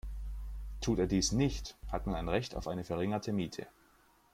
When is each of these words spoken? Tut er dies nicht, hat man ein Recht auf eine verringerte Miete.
Tut 0.81 0.97
er 0.97 1.05
dies 1.05 1.31
nicht, 1.31 1.77
hat 1.91 2.07
man 2.07 2.15
ein 2.15 2.27
Recht 2.27 2.55
auf 2.55 2.67
eine 2.67 2.83
verringerte 2.83 3.31
Miete. 3.33 3.67